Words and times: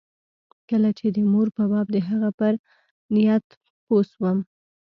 کله 0.69 0.89
چې 0.97 1.05
د 1.15 1.17
مور 1.31 1.47
په 1.57 1.63
باب 1.71 1.87
د 1.91 1.97
هغه 2.09 2.29
پر 2.39 2.53
نيت 3.13 3.45
پوه 3.85 4.01
سوم. 4.11 4.37